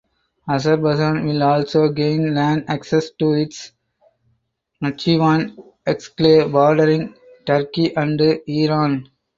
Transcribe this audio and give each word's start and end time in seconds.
Azerbaijan 0.49 1.27
will 1.27 1.43
also 1.43 1.89
gain 1.89 2.33
land 2.33 2.65
access 2.67 3.11
to 3.11 3.33
its 3.33 3.73
Nakhchivan 4.83 5.55
exclave 5.85 6.51
bordering 6.51 7.13
Turkey 7.45 7.95
and 7.95 8.19
Iran. 8.19 9.07